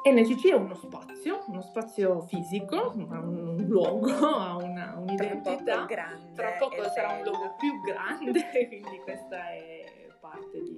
NCC 0.10 0.52
è 0.52 0.56
uno 0.56 0.74
spazio, 0.74 1.44
uno 1.48 1.62
spazio 1.62 2.22
fisico, 2.22 2.94
un 2.96 3.64
luogo, 3.68 4.10
ha 4.26 4.56
una, 4.56 4.96
un'identità. 4.98 5.56
Tra 5.56 5.74
poco, 5.76 5.86
grande, 5.86 6.32
Tra 6.34 6.52
poco 6.58 6.84
sarà 6.90 7.12
un 7.14 7.24
luogo 7.24 7.56
più 7.58 7.82
grande, 7.82 8.50
quindi 8.68 9.02
questa 9.04 9.50
è 9.50 9.77
parte 10.38 10.62
di, 10.62 10.77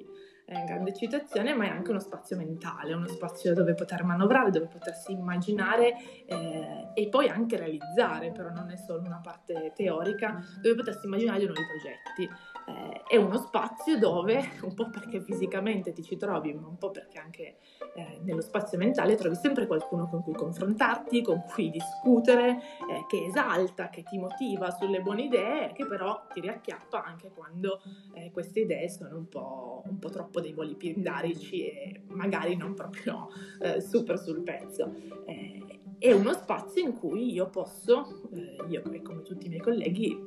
eh, 0.50 0.64
grande 0.66 0.94
citazione, 0.94 1.54
ma 1.54 1.66
è 1.66 1.70
anche 1.70 1.92
uno 1.92 2.00
spazio 2.00 2.36
mentale, 2.36 2.94
uno 2.94 3.08
spazio 3.08 3.54
dove 3.54 3.76
poter 3.76 4.04
manovrare, 4.04 4.50
dove 4.50 4.66
potersi 4.66 5.12
immaginare 5.12 5.94
eh, 6.26 6.88
e 6.94 7.08
poi 7.08 7.30
anche 7.30 7.58
realizzare, 7.58 8.32
però 8.32 8.50
non 8.50 8.72
è 8.72 8.76
solo 8.76 9.02
una 9.02 9.22
parte 9.22 9.72
teorica, 9.76 10.44
dove 10.62 10.76
potersi 10.76 11.06
immaginare 11.06 11.44
nuovi 11.46 11.62
progetti. 11.66 12.30
Eh, 12.70 13.02
è 13.08 13.16
uno 13.16 13.38
spazio 13.38 13.98
dove, 13.98 14.44
un 14.62 14.74
po' 14.74 14.90
perché 14.90 15.22
fisicamente 15.22 15.92
ti 15.92 16.04
ci 16.04 16.18
trovi, 16.18 16.54
ma 16.54 16.68
un 16.68 16.78
po' 16.78 16.92
perché 16.92 17.20
anche 17.20 17.58
eh, 17.96 18.20
nello 18.24 18.42
spazio 18.42 18.78
mentale 18.78 19.16
trovi 19.16 19.36
sempre 19.36 19.68
qualcuno 19.68 20.08
con 20.08 20.22
cui 20.22 20.34
confrontarti, 20.34 21.22
con 21.22 21.44
cui 21.44 21.70
discutere, 21.70 22.58
eh, 22.90 23.06
che 23.08 23.26
esalta, 23.26 23.90
che 23.90 24.04
ti 24.04 24.18
motiva 24.18 24.72
sulle 24.72 25.02
buone 25.02 25.24
idee, 25.24 25.72
che 25.74 25.86
però 25.86 26.26
ti 26.32 26.42
riacchiappa 26.42 27.04
anche 27.04 27.32
quando 27.34 27.82
eh, 28.14 28.32
queste 28.32 28.62
idee 28.62 28.90
sono 28.90 29.18
un 29.18 29.28
po', 29.28 29.84
un 29.86 30.00
po', 30.00 30.10
troppo 30.10 30.39
dei 30.40 30.54
voli 30.54 30.76
pindarici 30.76 31.68
e 31.68 32.02
magari 32.08 32.56
non 32.56 32.74
proprio 32.74 33.30
eh, 33.62 33.82
super 33.82 34.18
sul 34.18 34.42
pezzo. 34.42 34.94
Eh, 35.26 35.80
è 36.00 36.14
uno 36.14 36.34
spazio 36.34 36.82
in 36.82 36.94
cui 36.98 37.34
io 37.34 37.50
posso, 37.50 38.30
eh, 38.34 38.56
io 38.70 38.82
come 38.82 39.22
tutti 39.22 39.46
i 39.46 39.50
miei 39.50 39.62
colleghi, 39.62 40.18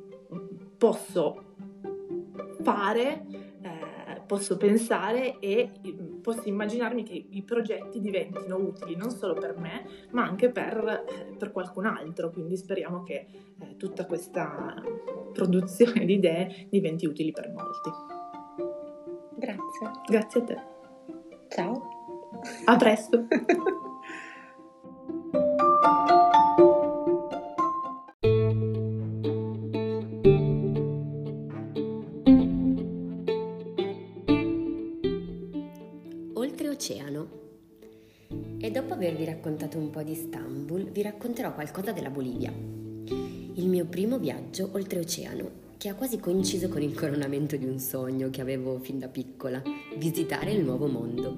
posso 0.77 1.55
fare, 2.61 3.25
eh, 3.61 4.21
posso 4.25 4.55
pensare 4.57 5.39
e 5.39 5.71
mm, 5.85 6.19
posso 6.21 6.47
immaginarmi 6.47 7.03
che 7.03 7.25
i 7.29 7.41
progetti 7.41 7.99
diventino 7.99 8.57
utili 8.57 8.95
non 8.95 9.09
solo 9.09 9.33
per 9.33 9.57
me, 9.57 9.85
ma 10.11 10.23
anche 10.23 10.49
per, 10.49 11.05
eh, 11.07 11.35
per 11.35 11.51
qualcun 11.51 11.85
altro. 11.85 12.29
Quindi 12.29 12.55
speriamo 12.55 13.03
che 13.03 13.25
eh, 13.59 13.75
tutta 13.77 14.05
questa 14.05 14.81
produzione 15.33 16.05
di 16.05 16.13
idee 16.13 16.67
diventi 16.69 17.05
utili 17.05 17.31
per 17.31 17.49
molti. 17.49 18.12
Grazie. 19.43 19.91
Grazie 20.07 20.39
a 20.39 20.43
te. 20.45 20.57
Ciao. 21.49 21.89
A 22.63 22.77
presto. 22.77 23.27
Oltreoceano. 36.35 37.27
E 38.59 38.71
dopo 38.71 38.93
avervi 38.93 39.25
raccontato 39.25 39.77
un 39.77 39.89
po' 39.89 40.03
di 40.03 40.11
Istanbul, 40.11 40.89
vi 40.89 41.01
racconterò 41.01 41.53
qualcosa 41.53 41.91
della 41.91 42.09
Bolivia. 42.09 42.49
Il 42.49 43.67
mio 43.67 43.85
primo 43.87 44.17
viaggio 44.19 44.69
oltreoceano, 44.71 45.62
che 45.83 45.89
ha 45.89 45.95
quasi 45.95 46.17
coinciso 46.17 46.69
con 46.69 46.81
il 46.81 46.95
coronamento 46.95 47.57
di 47.57 47.65
un 47.65 47.77
sogno 47.77 48.29
che 48.29 48.39
avevo 48.39 48.79
fin 48.79 48.99
da 48.99 49.09
piccola, 49.09 49.61
visitare 49.97 50.53
il 50.53 50.63
nuovo 50.63 50.87
mondo. 50.87 51.35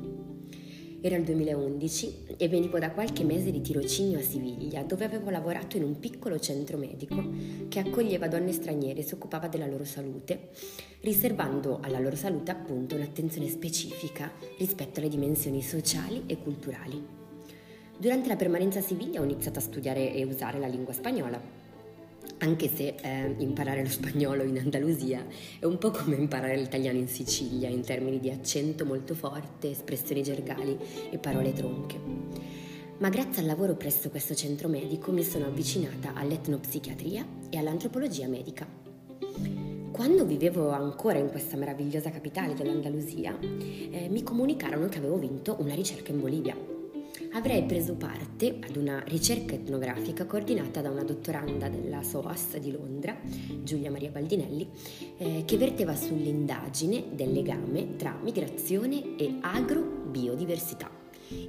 Era 1.02 1.16
il 1.16 1.24
2011 1.24 2.26
e 2.38 2.48
venivo 2.48 2.78
da 2.78 2.92
qualche 2.92 3.24
mese 3.24 3.50
di 3.50 3.62
tirocinio 3.62 4.20
a 4.20 4.22
Siviglia, 4.22 4.84
dove 4.84 5.04
avevo 5.04 5.32
lavorato 5.32 5.78
in 5.78 5.84
un 5.84 5.98
piccolo 5.98 6.38
centro 6.38 6.78
medico 6.78 7.28
che 7.70 7.80
accoglieva 7.80 8.28
donne 8.28 8.52
straniere 8.52 9.00
e 9.00 9.04
si 9.04 9.16
occupava 9.16 9.48
della 9.48 9.66
loro 9.66 9.84
salute, 9.84 10.50
riservando 11.02 11.80
alla 11.82 11.98
loro 11.98 12.16
salute 12.16 12.52
appunto 12.52 12.94
un'attenzione 12.94 13.50
specifica 13.50 14.32
rispetto 14.60 15.00
alle 15.00 15.10
dimensioni 15.10 15.64
sociali 15.64 16.22
e 16.28 16.38
culturali. 16.38 17.04
Durante 17.98 18.28
la 18.28 18.36
permanenza 18.36 18.78
a 18.78 18.84
Siviglia 18.84 19.22
ho 19.22 19.24
iniziato 19.24 19.58
a 19.58 19.64
studiare 19.64 20.14
e 20.14 20.24
usare 20.24 20.60
la 20.60 20.68
lingua 20.68 20.94
spagnola 20.94 21.65
anche 22.40 22.70
se 22.74 22.96
eh, 23.02 23.36
imparare 23.38 23.82
lo 23.82 23.90
spagnolo 23.90 24.44
in 24.44 24.58
Andalusia 24.58 25.26
è 25.60 25.66
un 25.66 25.78
po' 25.78 25.92
come 25.92 26.16
imparare 26.16 26.58
l'italiano 26.58 26.98
in 26.98 27.08
Sicilia 27.08 27.70
in 27.70 27.82
termini 27.82 28.20
di 28.20 28.30
accento 28.30 28.86
molto 28.86 29.16
forte, 29.16 29.72
espressioni 29.72 30.22
gergali 30.22 30.78
e 31.10 31.18
parole 31.18 31.54
tronche. 31.54 32.00
Ma 32.98 33.10
grazie 33.10 33.42
al 33.42 33.48
lavoro 33.48 33.76
presso 33.76 34.10
questo 34.10 34.36
centro 34.36 34.68
medico 34.68 35.12
mi 35.12 35.24
sono 35.24 35.46
avvicinata 35.46 36.14
all'etnopsichiatria 36.14 37.26
e 37.50 37.58
all'antropologia 37.58 38.28
medica. 38.28 38.68
Quando 39.92 40.26
vivevo 40.26 40.72
ancora 40.72 41.18
in 41.18 41.30
questa 41.30 41.56
meravigliosa 41.56 42.10
capitale 42.10 42.54
dell'Andalusia, 42.54 43.38
eh, 43.40 44.08
mi 44.10 44.24
comunicarono 44.24 44.88
che 44.88 44.98
avevo 44.98 45.18
vinto 45.18 45.56
una 45.60 45.74
ricerca 45.74 46.12
in 46.12 46.20
Bolivia 46.20 46.75
avrei 47.36 47.64
preso 47.64 47.96
parte 47.96 48.60
ad 48.62 48.76
una 48.76 49.04
ricerca 49.06 49.54
etnografica 49.54 50.26
coordinata 50.26 50.82
da 50.82 50.90
una 50.90 51.04
dottoranda 51.04 51.70
della 51.70 52.02
SOAS 52.02 52.58
di 52.58 52.72
Londra, 52.72 53.16
Giulia 53.62 53.92
Maria 53.92 54.10
Baldinelli, 54.10 54.70
eh, 55.18 55.44
che 55.46 55.58
verteva 55.58 55.96
sull'indagine 55.96 57.04
del 57.12 57.32
legame 57.32 57.96
tra 57.98 58.18
migrazione 58.22 59.16
e 59.18 59.38
agrobiodiversità 59.42 60.90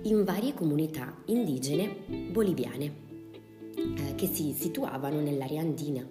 in 0.02 0.24
varie 0.24 0.54
comunità 0.54 1.14
indigene 1.26 1.96
boliviane 2.30 2.84
eh, 3.76 4.14
che 4.14 4.26
si 4.26 4.52
situavano 4.52 5.20
nell'area 5.20 5.60
andina 5.60 6.06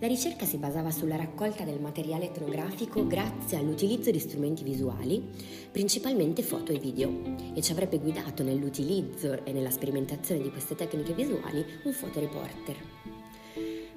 la 0.00 0.06
ricerca 0.06 0.46
si 0.46 0.58
basava 0.58 0.92
sulla 0.92 1.16
raccolta 1.16 1.64
del 1.64 1.80
materiale 1.80 2.26
etnografico 2.26 3.04
grazie 3.06 3.58
all'utilizzo 3.58 4.12
di 4.12 4.20
strumenti 4.20 4.62
visuali, 4.62 5.28
principalmente 5.72 6.42
foto 6.42 6.70
e 6.70 6.78
video, 6.78 7.10
e 7.52 7.60
ci 7.62 7.72
avrebbe 7.72 7.98
guidato 7.98 8.44
nell'utilizzo 8.44 9.44
e 9.44 9.52
nella 9.52 9.70
sperimentazione 9.70 10.40
di 10.40 10.50
queste 10.50 10.76
tecniche 10.76 11.14
visuali 11.14 11.64
un 11.82 11.92
fotoreporter. 11.92 12.76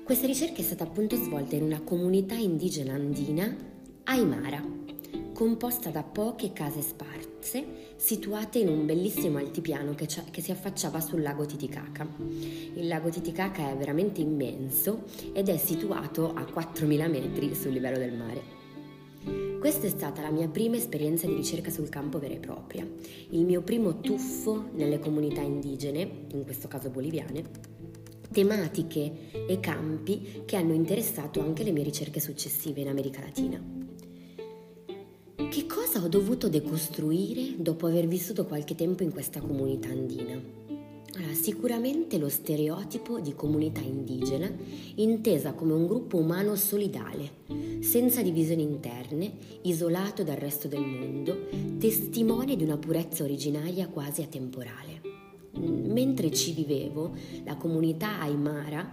Questa 0.03 0.25
ricerca 0.25 0.59
è 0.59 0.63
stata 0.63 0.85
appunto 0.85 1.15
svolta 1.15 1.55
in 1.55 1.63
una 1.63 1.81
comunità 1.81 2.33
indigena 2.33 2.95
andina, 2.95 3.55
Aymara, 4.05 4.80
composta 5.41 5.89
da 5.89 6.03
poche 6.03 6.53
case 6.53 6.81
sparse 6.81 7.95
situate 7.95 8.59
in 8.59 8.67
un 8.67 8.85
bellissimo 8.85 9.39
altipiano 9.39 9.95
che, 9.95 10.07
che, 10.29 10.39
si 10.39 10.51
affacciava 10.51 10.99
sul 10.99 11.23
lago 11.23 11.47
Titicaca. 11.47 12.07
Il 12.75 12.87
lago 12.87 13.09
Titicaca 13.09 13.71
è 13.71 13.75
veramente 13.75 14.21
immenso 14.21 15.05
ed 15.33 15.49
è 15.49 15.57
situato 15.57 16.31
a 16.31 16.41
4.000 16.41 17.09
metri 17.09 17.55
sul 17.55 17.71
livello 17.71 17.97
del 17.97 18.13
mare. 18.13 18.43
Questa 19.59 19.87
è 19.87 19.89
stata 19.89 20.21
la 20.21 20.29
mia 20.29 20.47
prima 20.47 20.75
esperienza 20.75 21.25
di 21.25 21.33
ricerca 21.33 21.71
sul 21.71 21.89
campo 21.89 22.19
vera 22.19 22.35
e 22.35 22.39
propria, 22.39 22.87
il 23.29 23.43
mio 23.43 23.63
primo 23.63 23.99
tuffo 23.99 24.69
nelle 24.73 24.99
comunità 24.99 25.41
indigene, 25.41 26.27
in 26.33 26.43
questo 26.43 26.67
caso 26.67 26.91
boliviane, 26.91 27.41
tematiche 28.31 29.31
e 29.47 29.59
campi 29.59 30.43
che 30.45 30.55
hanno 30.55 30.73
interessato 30.73 31.41
anche 31.41 31.63
le 31.63 31.71
mie 31.71 31.83
ricerche 31.83 32.19
successive 32.19 32.81
in 32.81 32.89
America 32.89 33.21
Latina. 33.21 33.90
Che 35.51 35.65
cosa 35.65 36.01
ho 36.01 36.07
dovuto 36.07 36.47
decostruire 36.47 37.55
dopo 37.57 37.85
aver 37.85 38.07
vissuto 38.07 38.45
qualche 38.45 38.73
tempo 38.73 39.03
in 39.03 39.11
questa 39.11 39.41
comunità 39.41 39.89
andina? 39.89 40.41
Allora, 41.17 41.33
sicuramente 41.33 42.17
lo 42.17 42.29
stereotipo 42.29 43.19
di 43.19 43.33
comunità 43.35 43.81
indigena 43.81 44.49
intesa 44.95 45.51
come 45.51 45.73
un 45.73 45.87
gruppo 45.87 46.15
umano 46.15 46.55
solidale, 46.55 47.31
senza 47.81 48.21
divisioni 48.21 48.61
interne, 48.63 49.33
isolato 49.63 50.23
dal 50.23 50.37
resto 50.37 50.69
del 50.69 50.85
mondo, 50.85 51.49
testimone 51.77 52.55
di 52.55 52.63
una 52.63 52.77
purezza 52.77 53.25
originaria 53.25 53.89
quasi 53.89 54.21
atemporale. 54.21 55.01
Mentre 55.57 56.31
ci 56.31 56.53
vivevo, 56.53 57.13
la 57.43 57.57
comunità 57.57 58.21
Aymara 58.21 58.89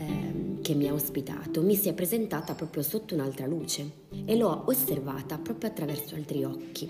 Ehm, 0.00 0.62
che 0.62 0.74
mi 0.74 0.88
ha 0.88 0.94
ospitato 0.94 1.62
mi 1.62 1.74
si 1.74 1.88
è 1.88 1.94
presentata 1.94 2.54
proprio 2.54 2.82
sotto 2.82 3.14
un'altra 3.14 3.46
luce 3.46 3.90
e 4.24 4.36
l'ho 4.36 4.64
osservata 4.66 5.38
proprio 5.38 5.68
attraverso 5.68 6.14
altri 6.14 6.44
occhi. 6.44 6.88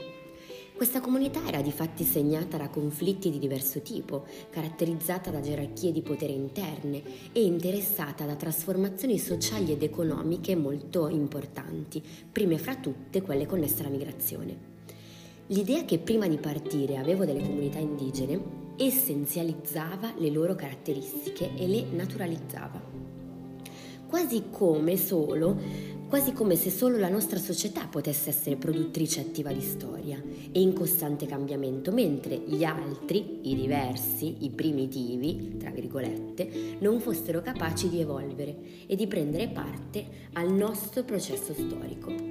Questa 0.77 1.01
comunità 1.01 1.47
era 1.47 1.61
di 1.61 1.73
fatti 1.73 2.05
segnata 2.05 2.57
da 2.57 2.71
conflitti 2.71 3.31
di 3.31 3.39
diverso 3.39 3.83
tipo, 3.83 4.25
caratterizzata 4.49 5.31
da 5.31 5.41
gerarchie 5.41 5.93
di 5.93 6.01
potere 6.01 6.33
interne 6.33 7.03
e 7.33 7.45
interessata 7.45 8.25
da 8.25 8.35
trasformazioni 8.35 9.19
sociali 9.19 9.73
ed 9.73 9.83
economiche 9.83 10.57
molto 10.57 11.09
importanti, 11.09 12.03
prime 12.33 12.57
fra 12.57 12.77
tutte 12.77 13.21
quelle 13.21 13.45
connesse 13.45 13.81
alla 13.81 13.91
migrazione. 13.91 14.69
L'idea 15.49 15.85
che 15.85 15.99
prima 15.99 16.27
di 16.29 16.39
partire 16.39 16.97
avevo 16.97 17.27
delle 17.27 17.43
comunità 17.43 17.79
indigene 17.79 18.69
essenzializzava 18.81 20.15
le 20.17 20.31
loro 20.31 20.55
caratteristiche 20.55 21.51
e 21.55 21.69
le 21.69 21.85
naturalizzava. 21.91 22.81
Quasi 24.07 24.45
come 24.51 24.97
solo, 24.97 25.57
quasi 26.09 26.33
come 26.33 26.57
se 26.57 26.71
solo 26.71 26.97
la 26.97 27.11
nostra 27.11 27.39
società 27.39 27.87
potesse 27.87 28.31
essere 28.31 28.57
produttrice 28.57 29.21
attiva 29.21 29.53
di 29.53 29.61
storia 29.61 30.21
e 30.51 30.61
in 30.61 30.73
costante 30.73 31.27
cambiamento, 31.27 31.93
mentre 31.93 32.37
gli 32.37 32.65
altri, 32.65 33.41
i 33.43 33.55
diversi, 33.55 34.39
i 34.41 34.51
primitivi, 34.51 35.57
tra 35.59 35.71
virgolette, 35.71 36.77
non 36.81 37.01
fossero 37.01 37.43
capaci 37.43 37.89
di 37.89 38.01
evolvere 38.01 38.57
e 38.87 38.97
di 38.97 39.07
prendere 39.07 39.49
parte 39.49 40.07
al 40.33 40.51
nostro 40.51 41.05
processo 41.05 41.53
storico. 41.53 42.30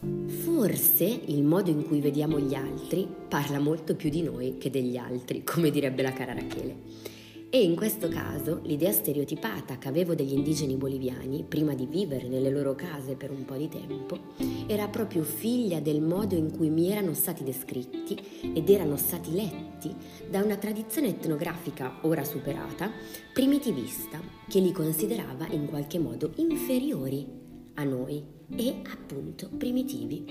Forse 0.00 1.04
il 1.04 1.42
modo 1.42 1.70
in 1.70 1.84
cui 1.86 2.00
vediamo 2.00 2.38
gli 2.38 2.54
altri 2.54 3.08
parla 3.28 3.58
molto 3.58 3.96
più 3.96 4.10
di 4.10 4.22
noi 4.22 4.56
che 4.58 4.70
degli 4.70 4.96
altri, 4.96 5.42
come 5.44 5.70
direbbe 5.70 6.02
la 6.02 6.12
cara 6.12 6.34
Rachele. 6.34 7.16
E 7.50 7.62
in 7.62 7.76
questo 7.76 8.08
caso 8.08 8.60
l'idea 8.64 8.92
stereotipata 8.92 9.78
che 9.78 9.88
avevo 9.88 10.14
degli 10.14 10.34
indigeni 10.34 10.76
boliviani, 10.76 11.46
prima 11.48 11.74
di 11.74 11.86
vivere 11.86 12.28
nelle 12.28 12.50
loro 12.50 12.74
case 12.74 13.16
per 13.16 13.30
un 13.30 13.46
po' 13.46 13.56
di 13.56 13.68
tempo, 13.68 14.18
era 14.66 14.86
proprio 14.88 15.22
figlia 15.22 15.80
del 15.80 16.02
modo 16.02 16.36
in 16.36 16.54
cui 16.54 16.68
mi 16.68 16.90
erano 16.90 17.14
stati 17.14 17.44
descritti 17.44 18.18
ed 18.52 18.68
erano 18.68 18.98
stati 18.98 19.32
letti 19.32 19.94
da 20.28 20.42
una 20.42 20.56
tradizione 20.56 21.08
etnografica 21.08 22.00
ora 22.02 22.22
superata, 22.22 22.90
primitivista, 23.32 24.20
che 24.46 24.60
li 24.60 24.70
considerava 24.70 25.46
in 25.48 25.66
qualche 25.66 25.98
modo 25.98 26.32
inferiori 26.36 27.26
a 27.74 27.84
noi 27.84 28.36
e 28.54 28.82
appunto 28.92 29.48
primitivi. 29.56 30.24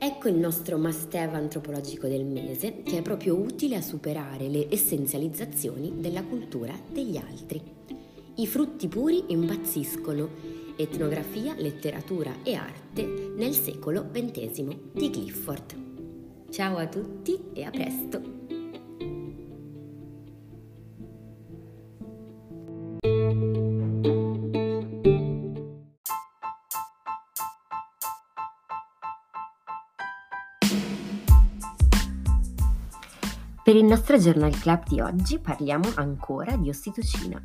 Ecco 0.00 0.28
il 0.28 0.36
nostro 0.36 0.78
must 0.78 1.12
have 1.14 1.36
antropologico 1.36 2.06
del 2.06 2.24
mese 2.24 2.82
che 2.82 2.98
è 2.98 3.02
proprio 3.02 3.36
utile 3.36 3.76
a 3.76 3.82
superare 3.82 4.48
le 4.48 4.68
essenzializzazioni 4.70 5.94
della 5.98 6.22
cultura 6.22 6.72
degli 6.90 7.16
altri. 7.16 7.60
I 8.36 8.46
frutti 8.46 8.86
puri 8.86 9.24
impazziscono. 9.28 10.56
Etnografia, 10.76 11.56
letteratura 11.56 12.32
e 12.44 12.54
arte 12.54 13.32
nel 13.36 13.52
secolo 13.52 14.08
XX 14.12 14.76
di 14.92 15.10
Clifford. 15.10 16.48
Ciao 16.50 16.76
a 16.76 16.86
tutti 16.86 17.36
e 17.52 17.64
a 17.64 17.70
presto! 17.70 18.47
Per 33.68 33.76
il 33.76 33.84
nostro 33.84 34.16
Journal 34.16 34.58
Club 34.58 34.84
di 34.88 34.98
oggi 34.98 35.38
parliamo 35.38 35.90
ancora 35.96 36.56
di 36.56 36.70
ossitocina. 36.70 37.38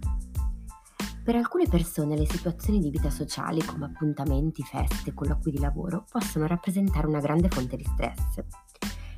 Per 1.21 1.35
alcune 1.35 1.67
persone 1.67 2.15
le 2.15 2.25
situazioni 2.25 2.79
di 2.79 2.89
vita 2.89 3.09
sociale 3.09 3.61
come 3.65 3.87
appuntamenti, 3.87 4.63
feste, 4.63 5.13
colloqui 5.13 5.51
di 5.51 5.59
lavoro 5.59 6.05
possono 6.09 6.47
rappresentare 6.47 7.07
una 7.07 7.19
grande 7.19 7.49
fonte 7.49 7.75
di 7.75 7.83
stress. 7.83 8.41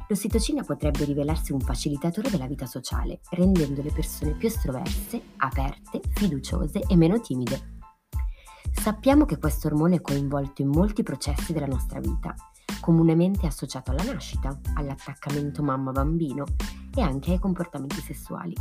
L'ossitocina 0.07 0.63
potrebbe 0.63 1.05
rivelarsi 1.05 1.53
un 1.53 1.59
facilitatore 1.59 2.31
della 2.31 2.47
vita 2.47 2.65
sociale, 2.65 3.19
rendendo 3.29 3.83
le 3.83 3.91
persone 3.91 4.31
più 4.31 4.47
estroverse, 4.47 5.21
aperte, 5.37 6.01
fiduciose 6.09 6.79
e 6.87 6.95
meno 6.95 7.19
timide. 7.19 7.81
Sappiamo 8.71 9.25
che 9.25 9.37
questo 9.37 9.67
ormone 9.67 9.97
è 9.97 10.01
coinvolto 10.01 10.63
in 10.63 10.69
molti 10.69 11.03
processi 11.03 11.53
della 11.53 11.67
nostra 11.67 11.99
vita, 11.99 12.33
comunemente 12.81 13.45
associato 13.45 13.91
alla 13.91 14.11
nascita, 14.11 14.59
all'attaccamento 14.73 15.61
mamma-bambino 15.61 16.45
e 16.95 17.01
anche 17.01 17.31
ai 17.31 17.39
comportamenti 17.39 18.01
sessuali. 18.01 18.55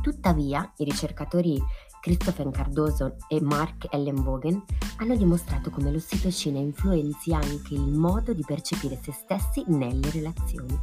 Tuttavia, 0.00 0.70
i 0.76 0.84
ricercatori 0.84 1.60
Christopher 2.00 2.50
Cardoso 2.50 3.16
e 3.28 3.40
Mark 3.40 3.86
Ellenbogen 3.90 4.62
hanno 4.98 5.16
dimostrato 5.16 5.70
come 5.70 5.90
l'ossitocina 5.90 6.58
influenzi 6.58 7.32
anche 7.32 7.72
il 7.72 7.88
modo 7.88 8.34
di 8.34 8.44
percepire 8.46 8.98
se 9.02 9.12
stessi 9.12 9.64
nelle 9.68 10.10
relazioni, 10.10 10.78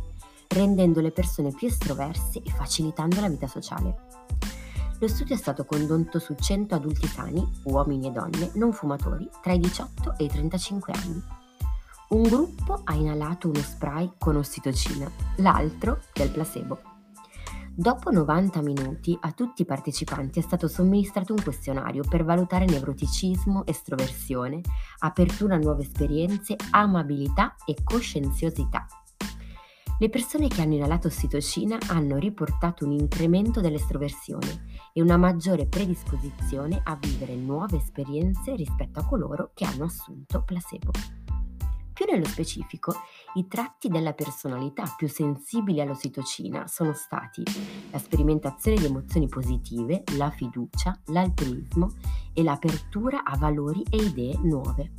rendendo 0.47 0.99
le 0.99 1.11
persone 1.11 1.51
più 1.51 1.67
estroverse 1.67 2.41
e 2.43 2.49
facilitando 2.49 3.21
la 3.21 3.29
vita 3.29 3.45
sociale. 3.45 4.09
Lo 4.99 5.07
studio 5.07 5.35
è 5.35 5.37
stato 5.37 5.65
condotto 5.65 6.17
su 6.17 6.33
100 6.33 6.73
adulti 6.73 7.05
sani, 7.05 7.47
uomini 7.65 8.07
e 8.07 8.11
donne, 8.11 8.51
non 8.55 8.73
fumatori, 8.73 9.29
tra 9.41 9.53
i 9.53 9.59
18 9.59 10.17
e 10.17 10.23
i 10.23 10.27
35 10.27 10.93
anni. 10.93 11.23
Un 12.11 12.23
gruppo 12.23 12.81
ha 12.83 12.93
inalato 12.93 13.47
uno 13.47 13.61
spray 13.61 14.11
con 14.17 14.35
ossitocina, 14.35 15.09
l'altro 15.37 16.01
del 16.13 16.29
placebo. 16.29 16.81
Dopo 17.73 18.11
90 18.11 18.61
minuti 18.61 19.17
a 19.21 19.31
tutti 19.31 19.61
i 19.61 19.65
partecipanti 19.65 20.39
è 20.39 20.41
stato 20.41 20.67
somministrato 20.67 21.31
un 21.31 21.41
questionario 21.41 22.03
per 22.03 22.25
valutare 22.25 22.65
nevroticismo, 22.65 23.65
estroversione, 23.65 24.59
apertura 24.99 25.55
a 25.55 25.59
nuove 25.59 25.83
esperienze, 25.83 26.57
amabilità 26.71 27.55
e 27.65 27.77
coscienziosità. 27.81 28.85
Le 29.97 30.09
persone 30.09 30.49
che 30.49 30.61
hanno 30.61 30.73
inalato 30.73 31.07
ossitocina 31.07 31.77
hanno 31.87 32.17
riportato 32.17 32.83
un 32.83 32.91
incremento 32.91 33.61
dell'estroversione 33.61 34.65
e 34.91 35.01
una 35.01 35.15
maggiore 35.15 35.65
predisposizione 35.65 36.81
a 36.83 36.97
vivere 36.99 37.35
nuove 37.35 37.77
esperienze 37.77 38.53
rispetto 38.53 38.99
a 38.99 39.05
coloro 39.05 39.51
che 39.53 39.63
hanno 39.63 39.85
assunto 39.85 40.43
placebo. 40.43 40.91
Più 41.93 42.05
nello 42.09 42.25
specifico, 42.25 42.93
i 43.35 43.47
tratti 43.47 43.89
della 43.89 44.13
personalità 44.13 44.83
più 44.95 45.07
sensibili 45.07 45.81
all'ossitocina 45.81 46.67
sono 46.67 46.93
stati 46.93 47.43
la 47.91 47.97
sperimentazione 47.97 48.77
di 48.77 48.85
emozioni 48.85 49.27
positive, 49.27 50.03
la 50.17 50.29
fiducia, 50.29 50.99
l'altruismo 51.07 51.89
e 52.33 52.43
l'apertura 52.43 53.23
a 53.23 53.37
valori 53.37 53.83
e 53.89 53.97
idee 53.97 54.37
nuove. 54.41 54.93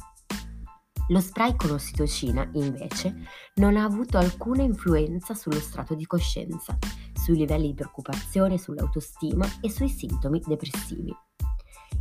Lo 1.08 1.20
spray 1.20 1.56
con 1.56 1.70
ossitocina, 1.70 2.48
invece, 2.52 3.26
non 3.54 3.76
ha 3.76 3.84
avuto 3.84 4.18
alcuna 4.18 4.62
influenza 4.62 5.34
sullo 5.34 5.60
strato 5.60 5.94
di 5.94 6.06
coscienza, 6.06 6.78
sui 7.12 7.36
livelli 7.36 7.68
di 7.68 7.74
preoccupazione, 7.74 8.56
sull'autostima 8.56 9.44
e 9.60 9.68
sui 9.68 9.88
sintomi 9.88 10.40
depressivi. 10.46 11.12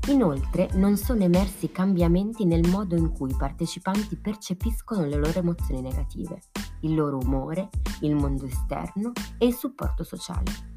Inoltre 0.07 0.67
non 0.73 0.97
sono 0.97 1.23
emersi 1.23 1.71
cambiamenti 1.71 2.43
nel 2.45 2.67
modo 2.67 2.95
in 2.95 3.11
cui 3.11 3.29
i 3.29 3.35
partecipanti 3.37 4.17
percepiscono 4.17 5.05
le 5.05 5.15
loro 5.15 5.37
emozioni 5.37 5.81
negative, 5.81 6.41
il 6.81 6.95
loro 6.95 7.19
umore, 7.19 7.69
il 8.01 8.15
mondo 8.15 8.45
esterno 8.45 9.11
e 9.37 9.45
il 9.45 9.53
supporto 9.53 10.03
sociale. 10.03 10.69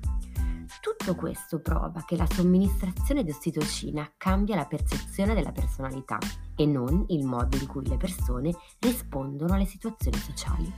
Tutto 0.80 1.14
questo 1.14 1.60
prova 1.60 2.04
che 2.06 2.16
la 2.16 2.26
somministrazione 2.30 3.24
di 3.24 3.30
ossitocina 3.30 4.12
cambia 4.18 4.56
la 4.56 4.66
percezione 4.66 5.32
della 5.32 5.52
personalità 5.52 6.18
e 6.54 6.66
non 6.66 7.06
il 7.08 7.24
modo 7.24 7.56
in 7.56 7.66
cui 7.66 7.86
le 7.88 7.96
persone 7.96 8.54
rispondono 8.80 9.54
alle 9.54 9.64
situazioni 9.64 10.18
sociali. 10.18 10.72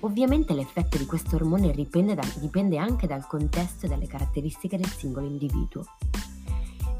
Ovviamente 0.00 0.54
l'effetto 0.54 0.96
di 0.96 1.06
questo 1.06 1.34
ormone 1.36 1.72
dipende, 1.72 2.14
da, 2.14 2.22
dipende 2.36 2.78
anche 2.78 3.08
dal 3.08 3.26
contesto 3.26 3.86
e 3.86 3.88
dalle 3.88 4.06
caratteristiche 4.06 4.76
del 4.76 4.88
singolo 4.88 5.26
individuo. 5.26 5.84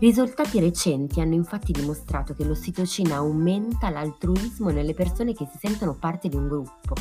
Risultati 0.02 0.58
recenti 0.58 1.20
hanno 1.20 1.34
infatti 1.34 1.70
dimostrato 1.70 2.34
che 2.34 2.42
l'ossitocina 2.42 3.18
aumenta 3.18 3.88
l'altruismo 3.88 4.70
nelle 4.70 4.94
persone 4.94 5.32
che 5.32 5.46
si 5.48 5.58
sentono 5.58 5.94
parte 5.94 6.28
di 6.28 6.34
un 6.34 6.48
gruppo 6.48 6.96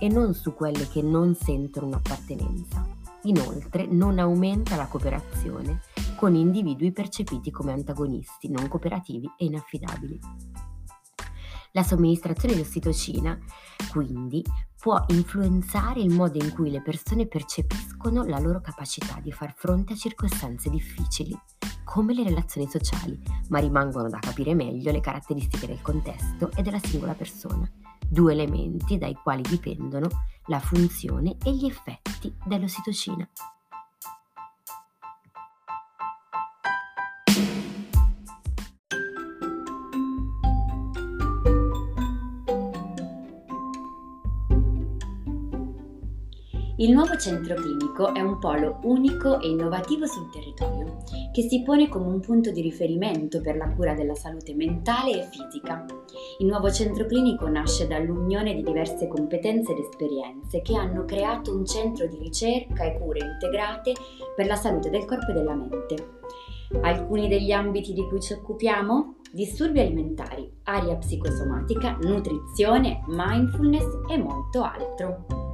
e 0.00 0.08
non 0.08 0.34
su 0.34 0.52
quelle 0.52 0.88
che 0.88 1.00
non 1.00 1.36
sentono 1.36 1.86
un'appartenenza. 1.86 2.84
Inoltre 3.22 3.86
non 3.86 4.18
aumenta 4.18 4.74
la 4.74 4.88
cooperazione 4.88 5.82
con 6.16 6.34
individui 6.34 6.90
percepiti 6.90 7.52
come 7.52 7.70
antagonisti, 7.70 8.48
non 8.48 8.66
cooperativi 8.66 9.30
e 9.38 9.44
inaffidabili. 9.44 10.18
La 11.70 11.84
somministrazione 11.84 12.56
di 12.56 12.62
ossitocina, 12.62 13.38
quindi, 13.92 14.44
può 14.76 15.00
influenzare 15.10 16.00
il 16.00 16.10
modo 16.10 16.42
in 16.42 16.52
cui 16.52 16.72
le 16.72 16.82
persone 16.82 17.28
percepiscono 17.28 18.24
la 18.24 18.40
loro 18.40 18.60
capacità 18.60 19.20
di 19.20 19.30
far 19.30 19.54
fronte 19.56 19.92
a 19.92 19.96
circostanze 19.96 20.68
difficili, 20.68 21.38
come 21.90 22.14
le 22.14 22.22
relazioni 22.22 22.68
sociali, 22.70 23.20
ma 23.48 23.58
rimangono 23.58 24.08
da 24.08 24.20
capire 24.20 24.54
meglio 24.54 24.92
le 24.92 25.00
caratteristiche 25.00 25.66
del 25.66 25.82
contesto 25.82 26.52
e 26.54 26.62
della 26.62 26.78
singola 26.78 27.14
persona, 27.14 27.68
due 28.08 28.32
elementi 28.32 28.96
dai 28.96 29.14
quali 29.14 29.42
dipendono 29.42 30.08
la 30.46 30.60
funzione 30.60 31.36
e 31.44 31.52
gli 31.52 31.66
effetti 31.66 32.32
dell'ossitocina. 32.44 33.28
Il 46.80 46.92
nuovo 46.92 47.14
centro 47.18 47.56
clinico 47.56 48.14
è 48.14 48.22
un 48.22 48.38
polo 48.38 48.78
unico 48.84 49.38
e 49.38 49.48
innovativo 49.48 50.06
sul 50.06 50.30
territorio, 50.30 50.96
che 51.30 51.42
si 51.42 51.60
pone 51.62 51.90
come 51.90 52.06
un 52.06 52.20
punto 52.20 52.50
di 52.52 52.62
riferimento 52.62 53.42
per 53.42 53.58
la 53.58 53.68
cura 53.68 53.92
della 53.92 54.14
salute 54.14 54.54
mentale 54.54 55.10
e 55.10 55.28
fisica. 55.30 55.84
Il 56.38 56.46
nuovo 56.46 56.72
centro 56.72 57.04
clinico 57.04 57.46
nasce 57.48 57.86
dall'unione 57.86 58.54
di 58.54 58.62
diverse 58.62 59.08
competenze 59.08 59.72
ed 59.72 59.78
esperienze 59.80 60.62
che 60.62 60.74
hanno 60.74 61.04
creato 61.04 61.54
un 61.54 61.66
centro 61.66 62.06
di 62.06 62.16
ricerca 62.16 62.84
e 62.84 62.98
cure 62.98 63.26
integrate 63.26 63.92
per 64.34 64.46
la 64.46 64.56
salute 64.56 64.88
del 64.88 65.04
corpo 65.04 65.32
e 65.32 65.34
della 65.34 65.54
mente. 65.54 66.12
Alcuni 66.80 67.28
degli 67.28 67.52
ambiti 67.52 67.92
di 67.92 68.08
cui 68.08 68.22
ci 68.22 68.32
occupiamo? 68.32 69.16
Disturbi 69.30 69.80
alimentari, 69.80 70.50
aria 70.62 70.96
psicosomatica, 70.96 71.98
nutrizione, 72.00 73.04
mindfulness 73.06 73.84
e 74.08 74.16
molto 74.16 74.62
altro. 74.62 75.49